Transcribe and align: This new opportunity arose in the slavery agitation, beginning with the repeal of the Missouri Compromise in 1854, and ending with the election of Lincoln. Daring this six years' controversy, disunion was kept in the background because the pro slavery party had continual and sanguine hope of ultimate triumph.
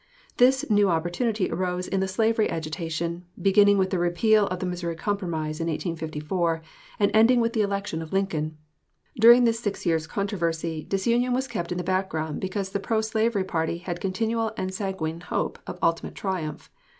This 0.37 0.67
new 0.67 0.89
opportunity 0.89 1.51
arose 1.51 1.87
in 1.87 1.99
the 1.99 2.07
slavery 2.07 2.49
agitation, 2.49 3.25
beginning 3.39 3.77
with 3.77 3.91
the 3.91 3.99
repeal 3.99 4.47
of 4.47 4.57
the 4.57 4.65
Missouri 4.65 4.95
Compromise 4.95 5.59
in 5.59 5.67
1854, 5.67 6.63
and 6.97 7.11
ending 7.13 7.39
with 7.39 7.53
the 7.53 7.61
election 7.61 8.01
of 8.01 8.11
Lincoln. 8.11 8.57
Daring 9.19 9.43
this 9.43 9.59
six 9.59 9.85
years' 9.85 10.07
controversy, 10.07 10.83
disunion 10.89 11.33
was 11.33 11.47
kept 11.47 11.71
in 11.71 11.77
the 11.77 11.83
background 11.83 12.41
because 12.41 12.71
the 12.71 12.79
pro 12.79 12.99
slavery 13.01 13.43
party 13.43 13.77
had 13.77 14.01
continual 14.01 14.53
and 14.57 14.73
sanguine 14.73 15.21
hope 15.21 15.59
of 15.67 15.77
ultimate 15.83 16.15
triumph. 16.15 16.71